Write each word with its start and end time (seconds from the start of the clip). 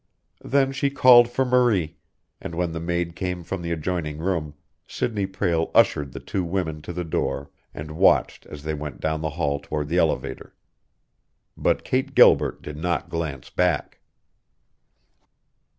Then 0.43 0.71
she 0.71 0.89
called 0.89 1.29
for 1.29 1.45
Marie, 1.45 1.97
and 2.41 2.55
when 2.55 2.71
the 2.71 2.79
maid 2.79 3.15
came 3.15 3.43
from 3.43 3.61
the 3.61 3.69
adjoining 3.69 4.17
room, 4.17 4.55
Sidney 4.87 5.27
Prale 5.27 5.69
ushered 5.75 6.11
the 6.11 6.19
two 6.19 6.43
women 6.43 6.81
to 6.81 6.91
the 6.91 7.03
door 7.03 7.51
and 7.71 7.91
watched 7.91 8.47
as 8.47 8.63
they 8.63 8.73
went 8.73 8.99
down 8.99 9.21
the 9.21 9.29
hall 9.37 9.59
toward 9.59 9.89
the 9.89 9.99
elevator. 9.99 10.55
But 11.55 11.83
Kate 11.83 12.15
Gilbert 12.15 12.63
did 12.63 12.77
not 12.77 13.09
glance 13.11 13.51
back. 13.51 13.99